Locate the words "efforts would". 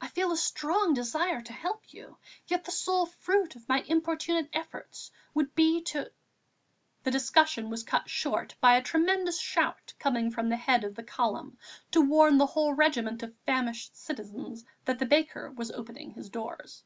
4.54-5.54